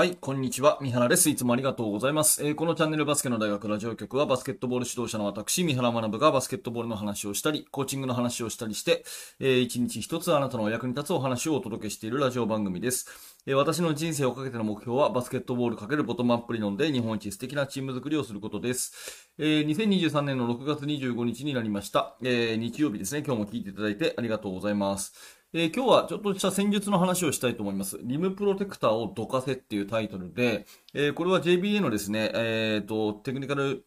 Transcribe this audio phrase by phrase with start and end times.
[0.00, 0.78] はい、こんにちは。
[0.80, 1.28] 三原です。
[1.28, 2.42] いつもありがとうございます。
[2.42, 9.04] えー、このチャンネルバスケの大学ラジオ局はバスケットボール指導者の私、三原学がバスケットボールの話をしたり、コーチングの話をしたりして、
[9.40, 13.10] えー、一日一つあなたのお役に立つお話をお届けしているラジオ番組です。
[13.44, 19.28] えー、私の人生をかけての目標はバスケットボールかけるボトムアップ理論で日本一素敵なチーム作りをすることです。
[19.36, 22.16] えー、2023年の6月25日になりました。
[22.22, 23.22] えー、日曜日ですね。
[23.22, 25.39] 今日も聞いていただいてありがとうございます。
[25.52, 27.98] えー、今日はちょっとした戦術の話をしたいと思います。
[28.04, 30.64] リムプロテクターをどかせっていうタイトルで、
[30.94, 33.84] えー、これは JBA のですね、えっ、ー、と、テクニカル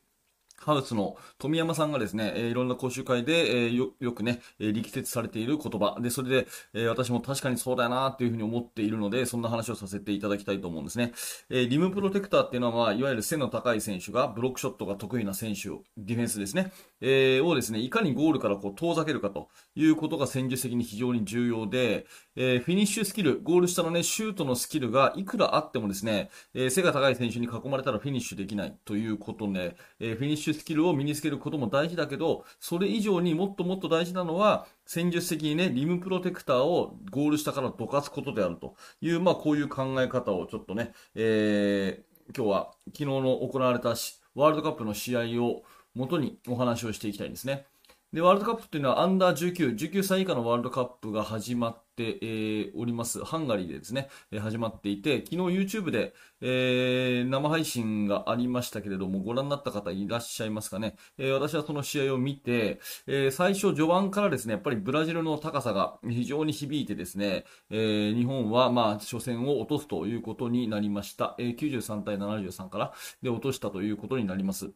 [0.63, 5.97] ハウスの富山さんがですね、えー、いろんな講習会で、えー、よ、よくね、えー、力説されている言葉。
[5.99, 11.11] で、それで、えー、私も確かにそうだよなっていうふうに思っているので、そんな話をさせていただきたいと思うんですね。
[11.49, 16.71] えー、リムプロテクターっていうのは、まあ、いわゆる背の高い選手が、ブロックショットが得意な選手を、ディフェンスですね、
[17.05, 22.05] えー、をですね、いかにゴールからこう遠ざけるかということが戦術的に非常に重要で、
[22.37, 43.89] えー、フィニッシュスキル、ゴール下のね、シュートのスキルがいくらあってもですね、えー、背が高い選手に囲まれたらフィニッシュできないということで、え、フィニッシュスキルを身につけることも大事だけど、それ以上にもっともっと大事なのは、戦術的にね、リムプロテクターをゴール下からどかすことであるという、まあこういう考え方をちょっとね、え、今日は昨日の行われた
[44.35, 45.63] ワールドカップの試合を
[45.95, 47.65] 元にお話をしていきたいですね。
[48.13, 53.25] で、ワールドカップっていうのはアンダー19、19歳以下のワールドカップが始まって、えー、おります。
[53.25, 60.95] ハンガリーでですね、え、始まっていて、昨日 YouTube で、えー、生配信がありましたけれども、ご覧になった方いらっしゃいますかね。
[61.17, 71.33] え、私はその試合を見て、え、最初序盤からですね、やっぱりブラジルの高さが非常に響いてですね、え、日本はまあ初戦を落とすということになりました。
[71.39, 74.71] え、93対73からで落としたということになります。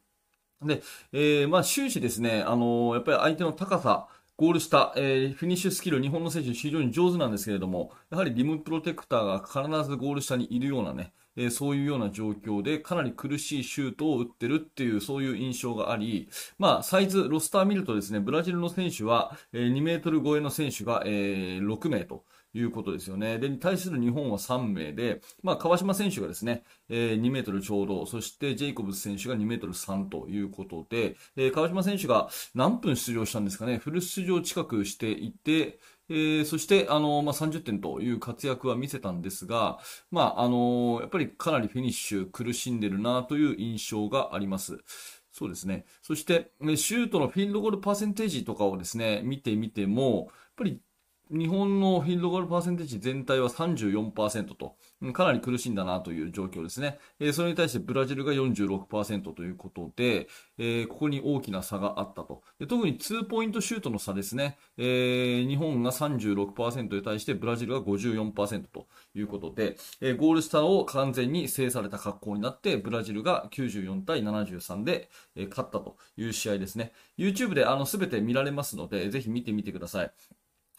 [0.63, 22.23] で、えー、まあ終始ですね、あのー、やっぱり相手の高さ、ゴール下、えー、フィニッシュスキル、日本の選手非常に上手なんですけれども、やはりリムプロテクターが必ずゴール下にいるようなね、えー、そういうような状況で、かなり苦しいシュートを打ってるっていう、そういう印象があり、まあ、サイズ、ロスター見るとですね、ブラジルの選手は、えー、2メートル超えの選手が、えー、6名と。
[22.57, 23.37] いうことですよね。
[23.39, 35.79] で、に対する日本は3名で、まあ、川島選手がですね、えー、2メートルちょうど、そしてジェイコブス選手が2メートル3ということで、えー、川島選手が何分出場したんですかね、フル出場近くしていて、
[36.09, 39.79] えー、そして、あの、まあ、30点という活躍は見せたんですが、
[40.09, 44.79] まあ、あのやっぱりかなりフィニッシュ苦しんでるなという印象があります。
[45.37, 45.85] そうですね。
[46.01, 50.81] そして、シュートのフィールドゴールパーセンテージとかをですね、見てみても、やっぱり
[51.29, 54.75] 日本のフィールドゴールパーセンテージ全体は34%と、
[55.13, 56.99] かなり苦しいんだなという状況ですね。
[57.33, 60.27] それに対してブラジルが46%ということで、
[60.87, 62.43] ここに大きな差があったと。
[62.67, 64.57] 特に2ポイントシュートの差ですね。
[64.77, 69.77] 日本が36%に対してブラジルが54%ということで、
[70.17, 75.09] ゴール下を完全に制された格好になって、ブラジルが94対73で、
[75.49, 76.93] 勝ったという試合ですね。
[77.17, 80.11] YouTube であの全て見られますので、ぜひ見てみてください。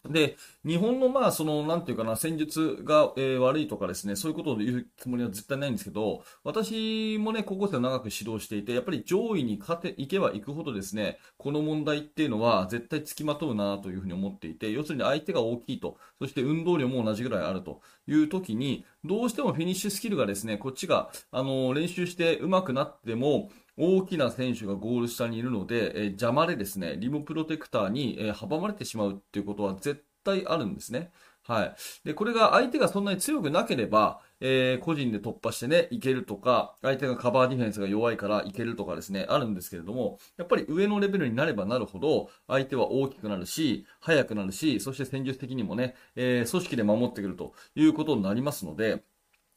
[0.07, 17.81] で、日本のまあ、その、なんていうかな、戦術が、えー、悪いとかですね、そういうことを言うつもりは絶対ないんですけど、私もね、高校生長く指導していて、やっぱり上位に勝て、いけばいくほどですね、この問題っていうのは絶対付きまとうなというふうに思っていて、要するに相手が大きいと、そして運動量も同じぐらいあると。
[18.09, 31.11] いう時に、どうしてもフィニッシュスキルがですね、こっちが、あの、練習して上手くなっても、大きな選手がゴール下にいるので、えー、邪魔でですね、リムプロテクターに、えー、阻まれてしまうっていうことは絶対あるんですね。
[31.43, 31.75] はい。
[32.03, 49.03] で、これが相手がそんなに強くなければ、えー、個人で突破してね、いけるとか、相手がカバーディフェンスが弱いからいけるとかですね、あるんですけれども、やっぱり上のレベルになればなるほど、相手は大きくなるし、速くなるし、そして戦術的にもね、えー、組織で守ってくるということになりますので、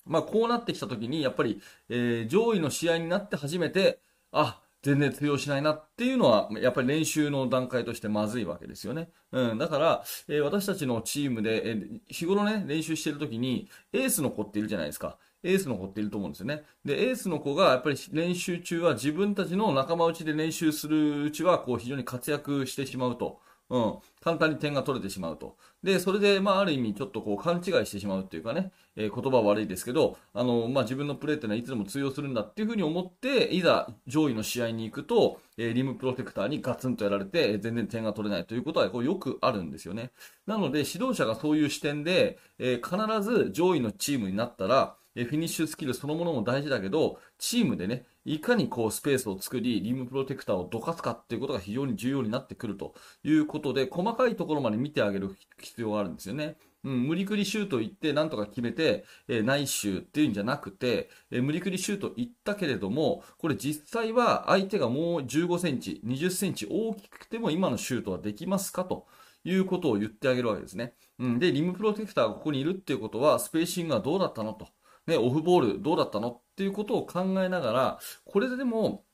[0.07, 4.01] まあ、こうなってきたときに、やっぱり、えー、上位の試合になって初めて、
[4.33, 9.11] あ、全然通用しないなっていうのは、やっぱり練習の段階としてまずいわけですよね。
[9.31, 9.59] うん。
[9.59, 15.19] だから、えー、私たちのチームで、えー、日頃ね、練習してる時に、エースの子っているじゃないですか。
[15.45, 16.65] エースの子っていると思うんですよね。
[16.85, 23.41] で、エースの子がやっぱり練習中は自分たちの仲間内で練習するうちは、こう非常に活躍してしまうと。
[23.71, 25.57] うん、簡単に点が取れてしまうと。
[25.83, 40.13] で、それで、まあ、ある意味、ちょっとこう、勘違いしてしまうっていうかね、えー、言葉は悪いですけど、あの、まあ、自分のプレーっていうのはいつでも通用するんだっていうふうに思って、いざ上位の試合に行くと、えー、リムプロテクターにガツンとやられて、全然点が取れないということは、こう、よくあるんですよね。
[40.47, 56.57] なので、指導者がそういう視点で、えー、必ず上位のチームになったら、えフィニッシュスキルそのものも大事だけど、チームでね、いかにこうスペースを作り、リムプロテクターをどかすかっていうことが非常に重要になってくるということで、細かいところまで見てあげる必要があるんですよね。
[56.85, 69.07] うん、無理くりシュート行ってなんとか決めて、えー、内周っていうんじゃなくて、えー、無理くりシュート行ったけれども、これ実際は相手がもう15センチ、20センチ大きくても今のシュートはできますかと
[69.45, 70.95] いうことを言ってあげるわけですね。
[71.21, 74.67] うん、で、リムプロテクターがここにいるっていうことは、スペーシングはどうだったのと。
[75.07, 76.31] ね、オフボールどうだったの？
[76.31, 79.05] っていうことを考えながら、これででも、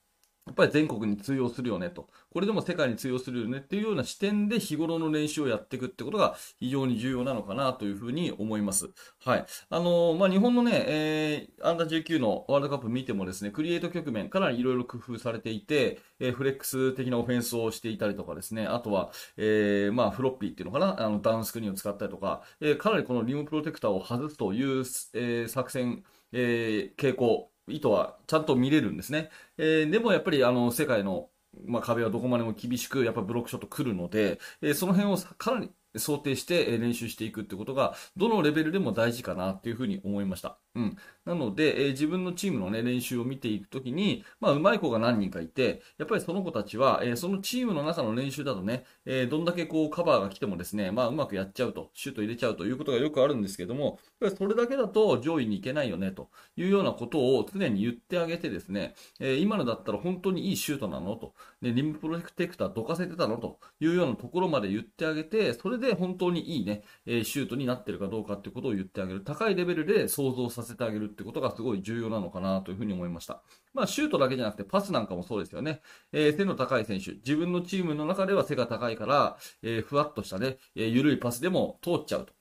[0.48, 2.08] やっぱり全国に通用するよねと。
[2.32, 8.88] これでも世界に通用するよねっていうような視点で日頃の練習をやっていくってことが非常に重要なのかなというふうに思います。
[9.24, 9.46] はい。
[9.68, 24.80] あのー、まあ、日本のね、えー、アンダー19のワールドカップ見てもですね、クリエイト局面かなりいろいろ工夫されていて、えー、フレックス的なオフェンスをしていたりとかですね、あとは、えー、まあ、フロッピーっていうのかな、あの、ダウンスクリーンを使ったりとか、えー、かなりこのリムプロテクターを外すという、
[25.14, 29.30] えー、作戦、えー、傾向、意図はちゃんと見れるんですね。
[29.56, 31.30] えー、でもやっぱりあの世界の、
[31.66, 40.58] まあ、壁はどこまでも厳しくやっぱブロックショット来るので、えー、その辺をかなり想定して練習していくってことが、どのレベルでも大事かなっていうふうに思いました。
[40.74, 40.96] うん。
[41.24, 53.98] なので、えー、自分のチームのね、練習を見ていくときに、まあ、上手い子が何人かいて、やっぱりその子たちは、えー、そのチームの中の練習だとね、えー、どんだけこうカバーが来てもですね、まあ、うまくやっちゃうと、シュート入れちゃうということがよくあるんですけども、
[54.36, 69.22] それだけだと上位に行けないよね、というようなことを常に言ってあげてですね、え今のだったら本当にいいシュートなのと、で、リムプロテクターどかせてたのというようなところまで言ってあげて、それで本当にいいね、えシュートになってるかどうかってことを言ってあげる。
[69.22, 73.42] 高いレベルで想像させてあげるってことがすごい重要なのかなというふうに思いました。
[73.74, 75.80] まあ、シュートだけじゃなくてパスなんかもそうですよね。
[76.12, 77.12] えー、背の高い選手。
[77.12, 82.38] 自分のチームの中では背が高いから、えー、ふわっとしたね、えー、緩いパスでも通っちゃうと。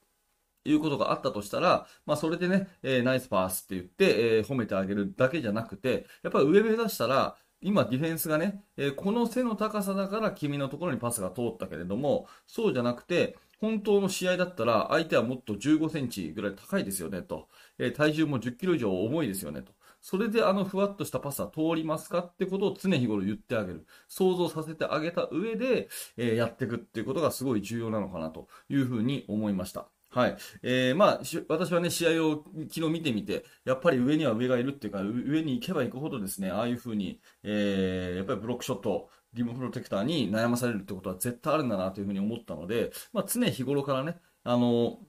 [0.65, 17.49] いうことがあったとしたら、まあ、それでね、えー、ナイスパスって言って、えー、褒めてあげるだけじゃなくて、やっぱり上目指したら、今ディフェンスがね、えー、この背の高さだから君のところにパスが通ったけれども、そうじゃなくて、本当の試合だったら相手はもっと15センチぐらい高いですよねと。
[17.79, 19.73] えー、体重も10キロ以上重いですよねと。
[20.01, 23.87] それであのふわっとしたパスは通りますかってことを常日頃言ってあげる。
[24.07, 29.89] 想像させてあげた上で、えー、やっていくっていうことがすごい重要なのかなというふうに思いました。
[30.09, 30.37] はい。
[30.63, 44.99] えー、まあ、私はね、試合を昨日見てみて、やっぱり上には上がいるっていうか、上に行けば行くほどですね、ああいうふうに、えー、やっぱりブロックショット、リムプロテクターに悩まされるってことは絶対あるんだなというふうに思ったので、まあ、常日頃からね、あの、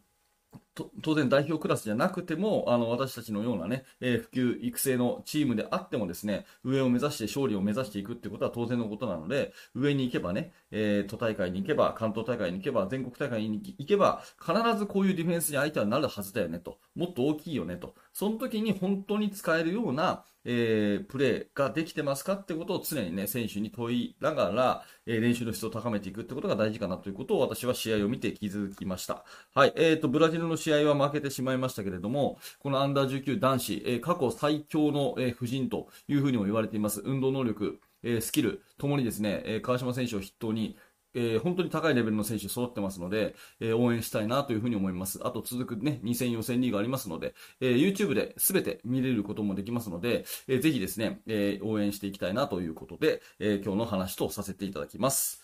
[1.02, 16.78] 当然代表クラスじゃなくても、あの、私たちのようなね、えー、普及育成のチームであってもですね、上を目指して勝利を目指していくってことは当然のことなので、上に行けばね、えー、都大会に行けば、関東大会に行けば、全国大会に行けば、必ずこういうディフェンスに相手はなるはずだよねと。
[16.94, 17.94] もっと大きいよねと。
[18.12, 29.24] その時に本当に使えるような、えー、プレーができてますかってことを常にね、選手に問いながら、えー、練習の質を高めていくってことが大事かなということを私は試合を見て気づきました。
[29.54, 29.72] はい。
[29.76, 37.00] え、ー、と、ブラジルの試合試合は負けてしまいましたけれども、このアンダー19男子、えー、過去最強の、えー、夫人というふうにも言われています。
[37.02, 40.76] 運動能力、えー、スキル、ともにですね、え、川島選手を筆頭に、
[41.14, 45.20] えー、本当に高いレベルの選手揃ってますので、えー、応援したいなというふうに思います。
[45.26, 55.42] あと続くね、2000予選リーグありますので、えー、YouTube で全て見れることもできますので、えー、ぜひですね、え、応援していきたいなということで、え、今日の話とさせていただきます。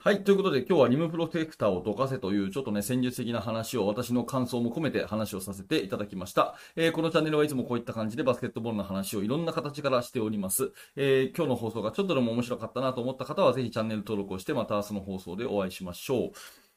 [0.00, 0.22] はい。
[0.22, 6.54] ということで、今日はリムプロテクターをどかせという、ちょっとね、戦術的な話を、私の感想も込めて話をさせていただきました。
[6.76, 10.70] えー、このチャンネルはいつもこういった感じでバスケットボールの話をいろんな形からしております。
[10.94, 16.30] えー、今日の放送がちょっとでも面白かったなと思った方は、ぜひチャンネル登録をして、また明日の放送でお会いしましょう。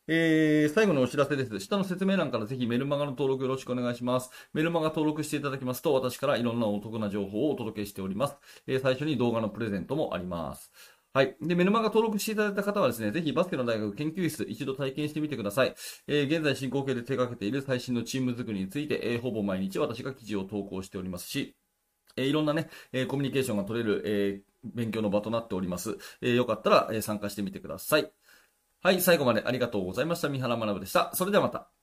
[0.07, 1.59] えー、最後のお知らせです。
[1.59, 4.31] 下の説明欄からぜひメルマガの登録よろしくお願いします。
[4.51, 8.35] メルマガ登録していただきますと、私からいろんなお得な情報をお届けしております。
[8.65, 10.71] えー、最初に動画のプレゼントもあります。
[11.13, 11.35] はい。
[11.41, 15.75] で、メルマガ登録していただいた方はですね、ぜひバスケの大学研究室一度体験してみてください。
[16.07, 21.57] えー、現在進行形で手掛けている最新のチーム作りについて、えー、ほぼ毎日私が記事を投稿しておりますし、
[22.15, 25.97] えー、いろんなね、え、コミュニケーションが取れる、え、勉強の場となっております。
[26.21, 28.09] えー、よかったら、え、参加してみてください。
[28.81, 30.29] はい、最後までありがとうございました。
[30.29, 31.11] 三原学でした。
[31.13, 31.80] それではまた。